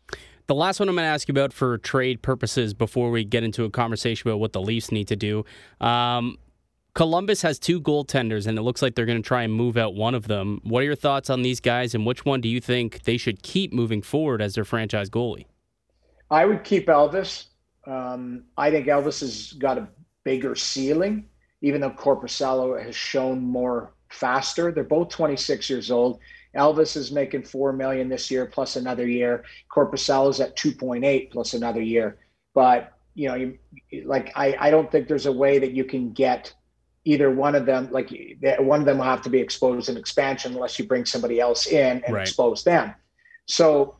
[0.46, 3.44] The last one I'm going to ask you about for trade purposes before we get
[3.44, 5.44] into a conversation about what the Leafs need to do.
[5.80, 6.38] Um,
[6.94, 9.94] Columbus has two goaltenders, and it looks like they're going to try and move out
[9.94, 10.60] one of them.
[10.64, 13.42] What are your thoughts on these guys, and which one do you think they should
[13.42, 15.46] keep moving forward as their franchise goalie?
[16.30, 17.46] I would keep Elvis.
[17.86, 19.88] Um, I think Elvis has got a
[20.24, 21.26] bigger ceiling,
[21.62, 24.72] even though Korpisalo has shown more faster.
[24.72, 26.18] They're both 26 years old.
[26.56, 29.44] Elvis is making four million this year plus another year.
[29.70, 32.18] Korpisalo's at 2.8 plus another year.
[32.54, 33.58] But you know, you,
[34.04, 36.52] like I, I don't think there's a way that you can get
[37.04, 37.88] either one of them.
[37.90, 38.10] Like
[38.58, 41.66] one of them will have to be exposed in expansion unless you bring somebody else
[41.66, 42.22] in and right.
[42.22, 42.94] expose them.
[43.46, 43.96] So,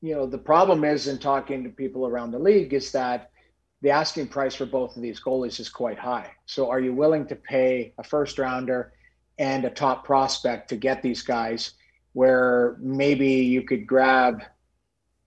[0.00, 3.30] you know, the problem is in talking to people around the league is that
[3.82, 6.30] the asking price for both of these goalies is quite high.
[6.46, 8.92] So, are you willing to pay a first rounder?
[9.38, 11.72] And a top prospect to get these guys
[12.12, 14.42] where maybe you could grab,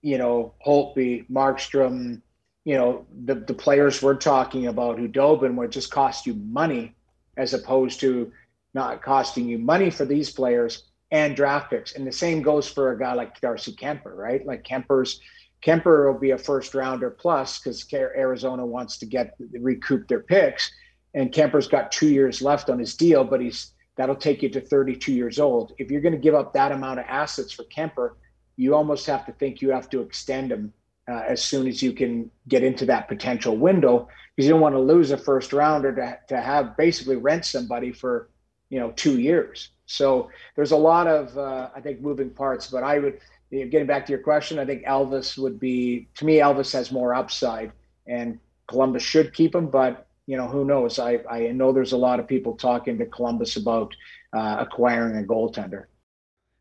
[0.02, 2.20] you know, Holtby, Markstrom,
[2.64, 6.94] you know, the, the players we're talking about Khudobin would just cost you money
[7.36, 8.30] as opposed to
[8.74, 11.94] not costing you money for these players and draft picks.
[11.94, 14.44] And the same goes for a guy like Darcy Kuemper, right?
[14.46, 15.20] Like Kuemper's
[15.62, 20.70] Kuemper will be a first rounder plus because Arizona wants to get recoup their picks.
[21.14, 24.60] And Kuemper's got two years left on his deal, but he's that'll take you to
[24.60, 25.72] 32 years old.
[25.78, 28.12] If you're going to give up that amount of assets for Kuemper,
[28.56, 30.72] you almost have to think you have to extend him
[31.08, 34.74] uh, as soon as you can get into that potential window because you don't want
[34.74, 38.30] to lose a first rounder to, to have basically rent somebody for
[38.70, 42.82] you know two years so there's a lot of uh, i think moving parts but
[42.82, 43.18] i would
[43.50, 47.14] getting back to your question i think elvis would be to me elvis has more
[47.14, 47.72] upside
[48.06, 50.98] and columbus should keep him but you know, who knows?
[50.98, 53.94] I, I know there's a lot of people talking to Columbus about
[54.32, 55.84] uh, acquiring a goaltender.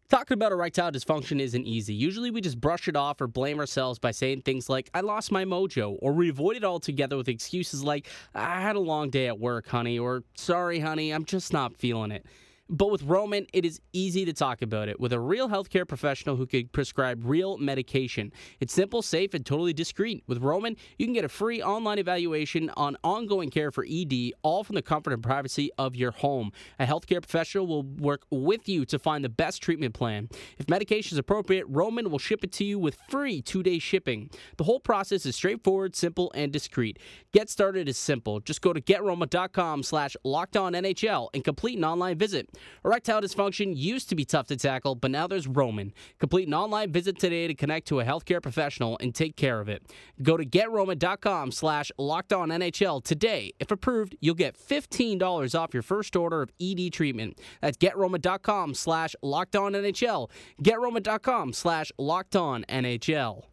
[0.09, 1.93] Talking about erectile dysfunction isn't easy.
[1.93, 5.31] Usually we just brush it off or blame ourselves by saying things like, I lost
[5.31, 9.27] my mojo, or we avoid it altogether with excuses like, I had a long day
[9.27, 12.25] at work, honey, or sorry, honey, I'm just not feeling it.
[12.73, 16.37] But with Roman, it is easy to talk about it with a real healthcare professional
[16.37, 18.31] who can prescribe real medication.
[18.61, 20.23] It's simple, safe, and totally discreet.
[20.25, 24.63] With Roman, you can get a free online evaluation on ongoing care for ED, all
[24.63, 26.53] from the comfort and privacy of your home.
[26.79, 30.29] A healthcare professional will work with you to find the best treatment plan.
[30.57, 34.29] If medication is appropriate, Roman will ship it to you with free two day shipping.
[34.55, 36.99] The whole process is straightforward, simple, and discreet.
[37.33, 38.39] Get started is simple.
[38.39, 42.47] Just go to getroman.com slash locked on NHL and complete an online visit.
[42.83, 45.93] Erectile dysfunction used to be tough to tackle, but now there's Roman.
[46.19, 49.69] Complete an online visit today to connect to a healthcare professional and take care of
[49.69, 49.83] it.
[50.21, 53.51] Go to GetRoman.com slash Locked On NHL today.
[53.59, 57.39] If approved, you'll get $15 off your first order of ED treatment.
[57.61, 60.29] That's GetRoman.com slash Locked On NHL.
[60.61, 63.50] Getroman.com slash Locked On NHL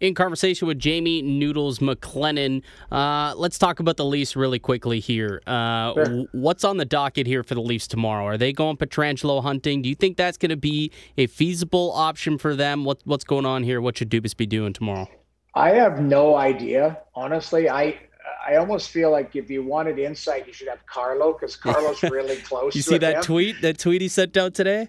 [0.00, 2.62] in conversation with Jamie Noodles McLennan.
[2.90, 5.42] Uh, let's talk about the Leafs really quickly here.
[5.46, 6.24] Uh, sure.
[6.32, 8.24] What's on the docket here for the Leafs tomorrow?
[8.24, 9.82] Are they going Pietrangelo hunting?
[9.82, 12.84] Do you think that's going to be a feasible option for them?
[12.84, 13.80] What, what's going on here?
[13.80, 15.08] What should Dubas be doing tomorrow?
[15.54, 16.98] I have no idea.
[17.14, 17.98] Honestly, I
[18.46, 22.36] I almost feel like if you wanted insight, you should have Carlo because Carlo's really
[22.36, 22.76] close.
[22.76, 23.22] you see that him.
[23.22, 23.60] tweet?
[23.62, 24.88] That tweet he sent out today?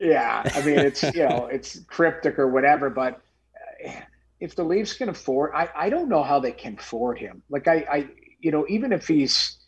[0.00, 3.20] Yeah, I mean it's you know it's cryptic or whatever, but
[3.86, 3.90] uh,
[4.40, 7.42] if the Leafs can afford, I, I don't know how they can afford him.
[7.50, 8.08] Like I, I,
[8.40, 9.58] you know, even if he's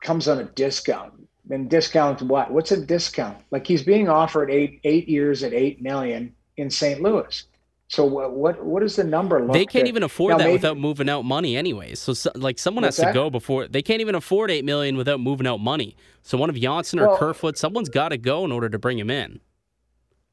[0.00, 1.14] comes on a discount,
[1.46, 2.50] then discount what?
[2.50, 3.38] What's a discount?
[3.50, 7.00] Like he's being offered eight eight years at eight million in St.
[7.00, 7.44] Louis.
[7.88, 9.40] So what what what is the number?
[9.40, 12.00] Look they can't even afford that maybe, without moving out money, anyways.
[12.00, 13.14] So, so like someone has to that?
[13.14, 15.96] go before they can't even afford eight million without moving out money.
[16.22, 18.98] So one of Johnsson or well, Kerfoot, someone's got to go in order to bring
[18.98, 19.40] him in.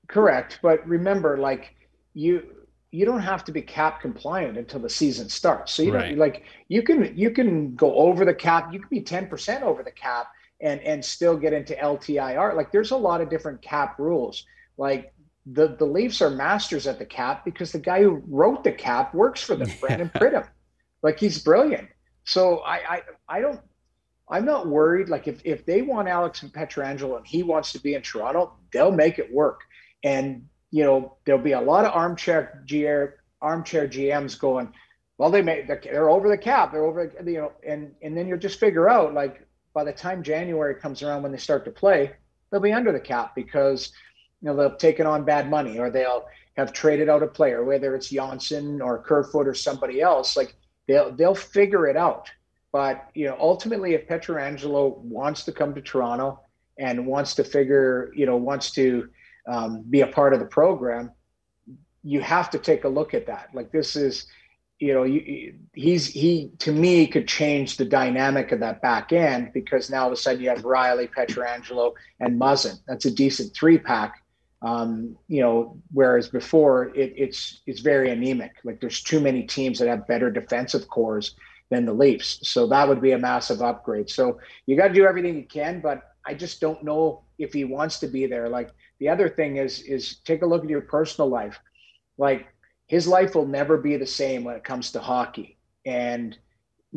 [0.07, 1.75] Correct, but remember, like
[2.13, 2.43] you
[2.91, 5.73] you don't have to be cap compliant until the season starts.
[5.73, 6.09] So you right.
[6.09, 8.73] don't like you can you can go over the cap.
[8.73, 10.27] You can be ten percent over the cap
[10.59, 12.55] and and still get into LTIR.
[12.55, 14.45] Like there's a lot of different cap rules.
[14.77, 15.13] Like
[15.45, 19.13] the the Leafs are masters at the cap because the guy who wrote the cap
[19.13, 19.75] works for them, yeah.
[19.81, 20.47] Brandon Pridham.
[21.01, 21.87] Like he's brilliant.
[22.25, 23.59] So I I I don't.
[24.29, 25.07] I'm not worried.
[25.07, 28.91] Like if if they want Alex Pietrangelo and he wants to be in Toronto, they'll
[28.91, 29.61] make it work.
[30.03, 34.73] And you know, there'll be a lot of armchair GR, armchair GMs going,
[35.17, 38.39] well, they may they're over the cap, they're over, you know, and and then you'll
[38.39, 42.11] just figure out like by the time January comes around when they start to play,
[42.49, 43.91] they'll be under the cap because
[44.41, 46.25] you know they've taken on bad money or they'll
[46.57, 50.35] have traded out a player, whether it's Johnsson or Kerfoot or somebody else.
[50.35, 50.55] Like
[50.87, 52.29] they'll they'll figure it out.
[52.71, 56.39] But you know, ultimately, if Pietrangelo wants to come to Toronto
[56.77, 59.09] and wants to figure, you know, wants to
[59.47, 61.11] um, be a part of the program,
[62.03, 63.49] you have to take a look at that.
[63.53, 64.25] Like this is,
[64.79, 69.51] you know, you, he's he to me could change the dynamic of that back end
[69.53, 72.79] because now all of a sudden you have Rielly, Pietrangelo, and Muzzin.
[72.87, 74.15] That's a decent three pack.
[74.63, 78.53] Um, you know, whereas before it, it's it's very anemic.
[78.63, 81.35] Like there's too many teams that have better defensive cores
[81.71, 82.47] than the Leafs.
[82.47, 84.09] So that would be a massive upgrade.
[84.09, 87.63] So you got to do everything you can, but I just don't know if he
[87.63, 88.49] wants to be there.
[88.49, 88.69] Like
[89.01, 91.59] the other thing is is take a look at your personal life.
[92.17, 92.47] Like
[92.85, 96.37] his life will never be the same when it comes to hockey, and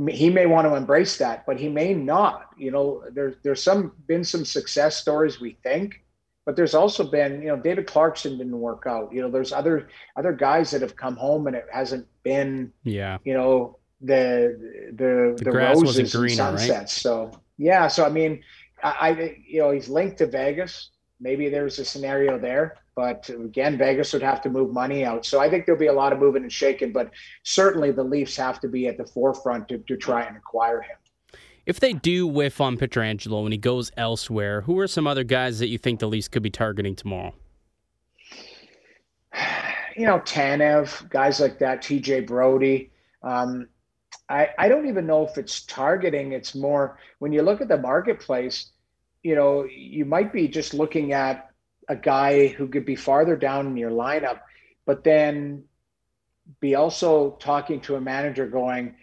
[0.08, 2.50] he may want to embrace that, but he may not.
[2.58, 6.04] You know, there's there's some been some success stories we think,
[6.44, 9.10] but there's also been you know David Clarkson didn't work out.
[9.10, 13.16] You know, there's other other guys that have come home and it hasn't been yeah
[13.24, 16.66] you know the the The the, roses greener, and right?
[16.66, 17.00] sunsets.
[17.00, 18.42] So yeah, so I mean,
[18.82, 20.90] I, I you know he's linked to Vegas.
[21.24, 25.24] Maybe there's a scenario there, but again, Vegas would have to move money out.
[25.24, 27.10] So I think there'll be a lot of moving and shaking, but
[27.44, 30.98] certainly the Leafs have to be at the forefront to, to try and acquire him.
[31.64, 35.60] If they do whiff on Pietrangelo and he goes elsewhere, who are some other guys
[35.60, 37.34] that you think the Leafs could be targeting tomorrow?
[39.96, 42.90] You know, Tanev, guys like that, TJ Brodie.
[43.22, 43.68] Um,
[44.28, 46.32] I, I don't even know if it's targeting.
[46.32, 48.72] It's more when you look at the marketplace,
[49.24, 51.50] you know, you might be just looking at
[51.88, 54.40] a guy who could be farther down in your lineup,
[54.86, 55.64] but then
[56.60, 58.94] be also talking to a manager going,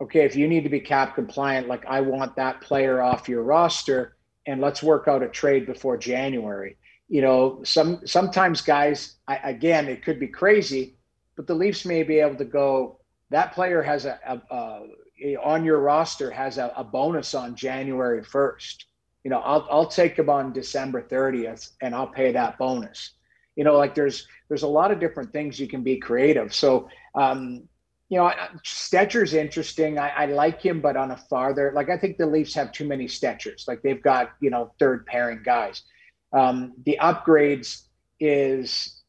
[0.00, 3.42] okay, if you need to be cap compliant, like I want that player off your
[3.42, 4.16] roster
[4.46, 6.76] and let's work out a trade before January.
[7.08, 10.96] You know, some sometimes guys, I, again, it could be crazy,
[11.36, 14.82] but the Leafs may be able to go, that player has a, a,
[15.22, 18.84] a on your roster has a, a bonus on January 1st.
[19.24, 23.12] You know, I'll, I'll take him on December 30th and I'll pay that bonus.
[23.56, 26.54] You know, like there's, there's a lot of different things you can be creative.
[26.54, 27.68] So, um,
[28.10, 28.32] you know,
[28.64, 29.98] Stecher's interesting.
[29.98, 32.86] I, I like him, but on a farther, like I think the Leafs have too
[32.86, 33.68] many Stechers.
[33.68, 35.82] Like they've got, you know, third pairing guys.
[36.32, 37.84] Um, the upgrades
[38.18, 39.02] is,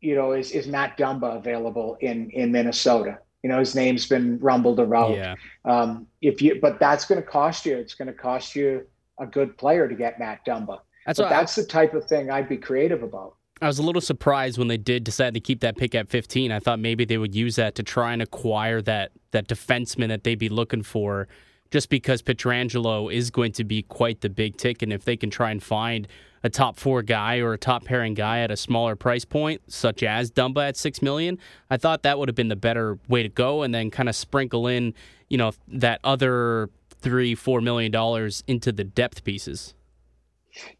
[0.00, 3.18] you know, is, is Matt Dumba available in, in Minnesota?
[3.42, 5.14] You know, his name's been rumbled around.
[5.14, 5.34] Yeah.
[5.66, 7.76] Um, if you, but that's going to cost you.
[7.76, 8.86] It's going to cost you
[9.18, 10.80] a good player to get Matt Dumba.
[11.06, 13.36] That's But that's the type of thing I'd be creative about.
[13.62, 16.52] I was a little surprised when they did decide to keep that pick at 15.
[16.52, 20.24] I thought maybe they would use that to try and acquire that that defenseman that
[20.24, 21.26] they'd be looking for,
[21.70, 25.30] just because Pietrangelo is going to be quite the big tick, and if they can
[25.30, 26.06] try and find
[26.42, 30.02] a top four guy or a top pairing guy at a smaller price point, such
[30.02, 31.38] as Dumba at six million,
[31.70, 34.14] I thought that would have been the better way to go, and then kind of
[34.14, 34.92] sprinkle in,
[35.28, 36.68] you know, that other
[37.00, 39.74] three four million dollars into the depth pieces.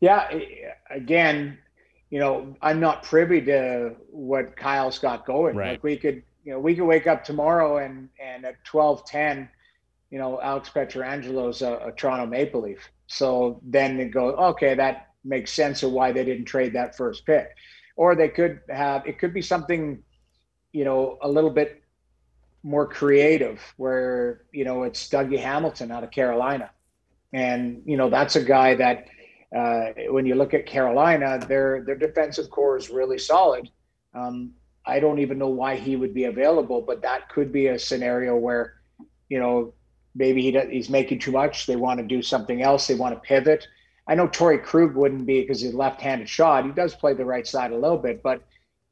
[0.01, 0.29] Yeah,
[0.91, 1.59] again,
[2.11, 5.57] you know, I'm not privy to what Kyle's got going.
[5.57, 5.73] Right.
[5.73, 9.49] Like we could, you know, we could wake up tomorrow and and at 12:10,
[10.11, 12.79] you know, Alex Pietrangelo's a, a Toronto Maple Leaf.
[13.07, 17.27] So then they go, okay, that makes sense of why they didn't trade that first
[17.27, 17.49] pick.
[17.97, 20.03] Or they could have it could be something,
[20.73, 21.83] you know, a little bit
[22.67, 26.71] more creative where, you know, it's Dougie Hamilton out of Carolina.
[27.33, 29.07] And, you know, that's a guy that
[29.57, 33.71] uh, when you look at Carolina, their their defensive core is really solid.
[34.15, 34.51] Um,
[34.85, 38.37] I don't even know why he would be available, but that could be a scenario
[38.37, 38.75] where,
[39.29, 39.73] you know,
[40.17, 41.67] maybe he does, he's making too much.
[41.67, 42.87] They want to do something else.
[42.89, 43.67] They want to pivot.
[44.09, 46.65] I know Torey Krug wouldn't be because he's left-handed shot.
[46.65, 48.43] He does play the right side a little bit, but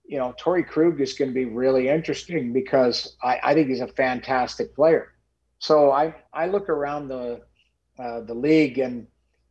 [0.04, 3.80] you know, Torey Krug is going to be really interesting because I, I think he's
[3.80, 5.12] a fantastic player.
[5.58, 7.40] So I I look around the
[7.98, 9.06] uh, the league and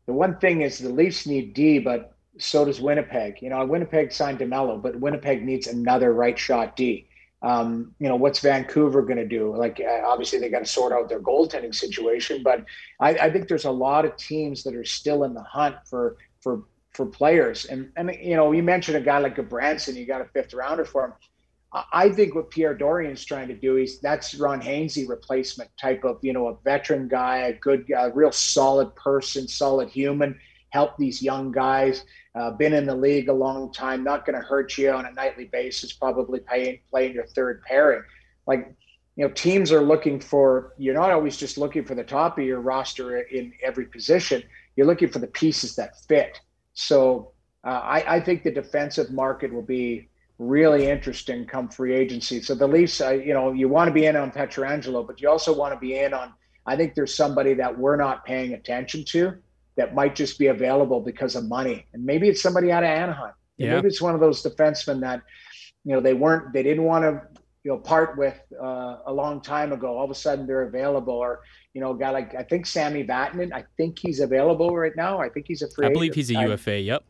[0.05, 3.41] the one thing is the Leafs need D, but so does Winnipeg.
[3.41, 7.07] You know, Winnipeg signed DeMelo, but Winnipeg needs another right shot D.
[7.41, 9.55] Um, you know, what's Vancouver going to do?
[9.55, 12.63] Like, uh, obviously, they got to sort out their goaltending situation, but
[13.01, 16.17] I, I think there's a lot of teams that are still in the hunt for
[16.39, 16.63] for
[16.93, 17.65] for players.
[17.65, 20.53] And and you know, you mentioned a guy like a Branson, you got a fifth
[20.53, 21.13] rounder for him.
[21.91, 26.19] I think what Pierre Dorion's trying to do is that's Ron Hainsey replacement type of,
[26.21, 30.39] you know, a veteran guy, a good, a real solid person, solid human,
[30.69, 32.05] help these young guys.
[32.35, 35.11] Uh, been in the league a long time, not going to hurt you on a
[35.13, 35.93] nightly basis.
[35.93, 38.03] Probably playing playing your third pairing.
[38.45, 38.75] Like
[39.15, 40.73] you know, teams are looking for.
[40.77, 44.43] You're not always just looking for the top of your roster in every position.
[44.75, 46.39] You're looking for the pieces that fit.
[46.73, 47.31] So
[47.65, 50.09] uh, I, I think the defensive market will be
[50.39, 52.41] really interesting come free agency.
[52.41, 55.29] So the Leafs, uh, you know, you want to be in on Pietrangelo, but you
[55.29, 56.33] also want to be in on.
[56.65, 59.33] I think there's somebody that we're not paying attention to
[59.75, 63.33] that might just be available because of money, and maybe it's somebody out of Anaheim.
[63.57, 63.75] Yeah.
[63.75, 65.21] Maybe it's one of those defensemen that,
[65.83, 67.21] you know, they weren't, they didn't want to,
[67.63, 69.97] you know, part with uh, a long time ago.
[69.97, 71.41] All of a sudden they're available, or
[71.73, 73.53] you know, guy like I think Sami Vatanen.
[73.53, 75.19] I think he's available right now.
[75.19, 75.87] I think he's a free.
[75.87, 76.79] I believe he's a UFA.
[76.79, 77.03] Yep.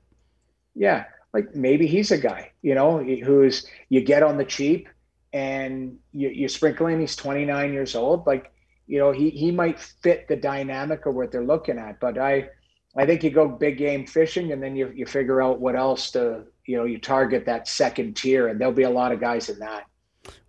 [0.76, 4.88] Yeah, like maybe he's a guy, you know, who's you get on the cheap
[5.34, 8.28] and you, you sprinkle in he's 29 years old.
[8.28, 8.52] Like,
[8.86, 12.00] you know, he, he might fit the dynamic of what they're looking at.
[12.00, 12.50] But I,
[12.96, 16.12] I think you go big game fishing and then you, you figure out what else
[16.12, 19.50] to, you know, you target that second tier and there'll be a lot of guys
[19.50, 19.86] in that.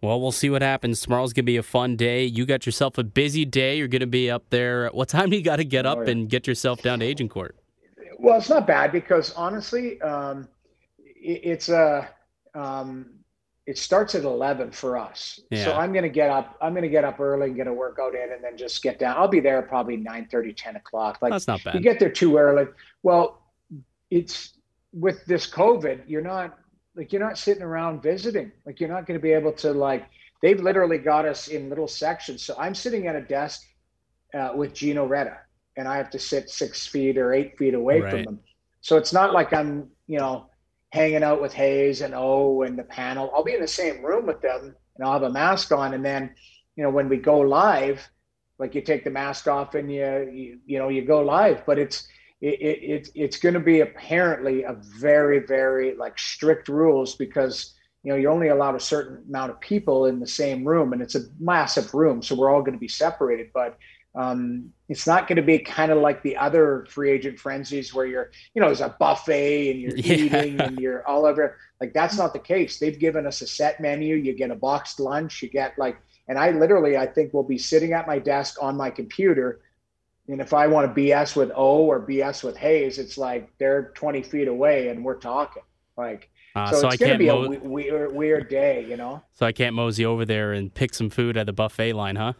[0.01, 1.01] Well, we'll see what happens.
[1.01, 2.25] Tomorrow's going to be a fun day.
[2.25, 3.79] You got yourself a busy day.
[3.79, 4.89] You're going to be up there.
[4.89, 7.57] What time do you got to get up oh, and get yourself down to Agincourt?
[8.19, 10.49] Well, it's not bad because honestly, um,
[11.25, 12.09] it's a
[12.55, 13.07] um,
[13.67, 15.65] it starts at 11 for us yeah.
[15.65, 17.73] so i'm going to get up i'm going to get up early and get a
[17.73, 21.19] workout in and then just get down i'll be there probably 9 30 10 o'clock
[21.23, 22.67] like that's not bad you get there too early
[23.03, 23.43] well
[24.11, 24.55] it's
[24.93, 26.59] with this covid you're not
[26.97, 30.07] like you're not sitting around visiting like you're not going to be able to like
[30.43, 33.63] they've literally got us in little sections so i'm sitting at a desk
[34.35, 35.39] uh, with gino reda
[35.77, 38.11] and i have to sit six feet or eight feet away right.
[38.11, 38.41] from them
[38.81, 40.47] so it's not like i'm you know
[40.95, 43.29] hanging out with Hayes and O and the panel.
[43.35, 45.93] I'll be in the same room with them and I'll have a mask on.
[45.93, 46.33] And then,
[46.77, 48.09] you know, when we go live,
[48.61, 51.81] like you take the mask off and you, you, you know, you go live, but
[51.81, 52.07] it's,
[52.45, 57.73] it, it, it's going to be apparently a very, very like strict rules because,
[58.03, 61.01] you know, you're only allowed a certain amount of people in the same room and
[61.01, 62.23] it's a massive room.
[62.23, 63.79] So we're all going to be separated, but
[64.15, 68.05] um, it's not going to be kind of like the other free agent frenzies where
[68.05, 70.15] you're, you know, there's a buffet and you're yeah.
[70.15, 71.57] eating and you're all over.
[71.81, 72.79] Like that's not the case.
[72.79, 74.17] They've given us a set menu.
[74.17, 75.43] You get a boxed lunch.
[75.43, 75.97] You get like,
[76.29, 79.61] and I literally, I think, will be sitting at my desk on my computer.
[80.29, 83.93] And if I want to BS with O or BS with Hayes, it's like they're
[83.95, 85.63] 20 feet away and we're talking.
[85.97, 89.23] Like, uh, so, so, it's going to be mo- a weird, weird day, you know?
[89.35, 92.33] So I can't mosey over there and pick some food at the buffet line, huh?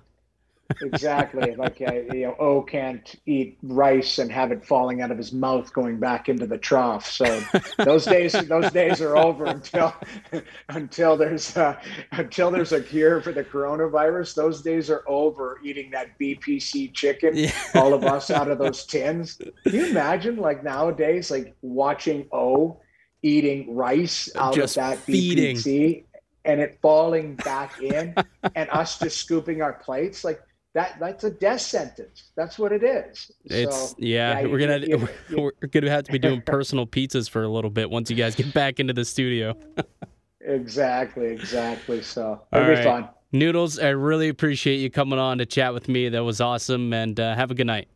[0.81, 1.55] Exactly.
[1.57, 5.33] Like uh, you know, O can't eat rice and have it falling out of his
[5.33, 7.11] mouth going back into the trough.
[7.11, 7.43] So
[7.79, 9.95] those days, those days are over until
[10.69, 11.81] until there's a,
[12.13, 14.35] until there's a cure for the coronavirus.
[14.35, 15.61] Those days are over.
[15.65, 17.53] Eating that BPC chicken, yeah.
[17.75, 19.37] all of us out of those tins.
[19.37, 22.81] Can you imagine, like nowadays, like watching O
[23.23, 25.57] eating rice out Just of that feeding.
[25.57, 26.05] BPC
[26.45, 28.15] and it falling back in,
[28.55, 30.41] and us just scooping our plates like
[30.75, 32.31] that that's a death sentence.
[32.37, 33.31] That's what it is.
[33.45, 36.87] It's so, yeah, yeah, we're gonna you, you, we're gonna have to be doing personal
[36.87, 39.57] pizzas for a little bit once you guys get back into the studio.
[40.41, 42.03] exactly, exactly.
[42.03, 43.09] So it'll be fun.
[43.31, 46.09] Noodles, I really appreciate you coming on to chat with me.
[46.09, 47.89] That was awesome, and uh, have a good night.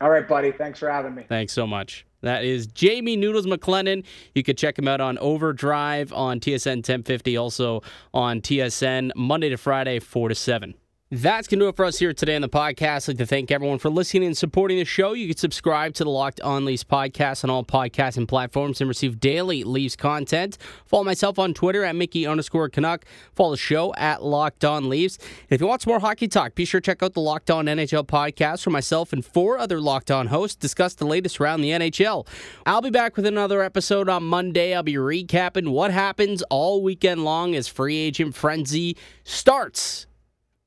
[0.00, 0.52] All right, buddy.
[0.52, 1.24] Thanks for having me.
[1.28, 2.06] Thanks so much.
[2.20, 4.04] That is Jamie Noodles McLennan.
[4.34, 7.82] You can check him out on Overdrive on TSN 1050, also
[8.12, 10.74] on TSN Monday to Friday, 4 to 7.
[11.10, 13.04] That's going to do it for us here today on the podcast.
[13.04, 15.14] I'd like to thank everyone for listening and supporting the show.
[15.14, 19.18] You can subscribe to the Locked On Leafs podcast on all podcasting platforms and receive
[19.18, 20.58] daily Leafs content.
[20.84, 23.06] Follow myself on Twitter at Mickey underscore Canuck.
[23.34, 25.16] Follow the show at Locked On Leafs.
[25.16, 27.50] And if you want some more hockey talk, be sure to check out the Locked
[27.50, 31.62] On NHL podcast where myself and four other Locked On hosts discuss the latest around
[31.62, 32.26] the NHL.
[32.66, 34.74] I'll be back with another episode on Monday.
[34.74, 38.94] I'll be recapping what happens all weekend long as free agent frenzy
[39.24, 40.04] starts.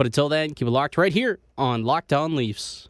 [0.02, 2.89] But until then, keep it locked right here on Locked On Leafs.